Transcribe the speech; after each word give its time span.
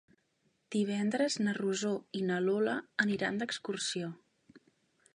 Divendres 0.75 1.35
na 1.43 1.53
Rosó 1.59 1.93
i 2.21 2.23
na 2.31 2.41
Lola 2.49 2.77
aniran 3.07 3.41
d'excursió. 3.43 4.13